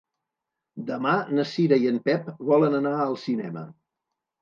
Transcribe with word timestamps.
Demà 0.87 1.11
na 1.41 1.45
Cira 1.51 1.79
i 1.85 1.87
en 1.91 2.01
Pep 2.09 2.35
volen 2.51 2.83
anar 2.83 2.99
al 3.07 3.17
cinema. 3.29 3.69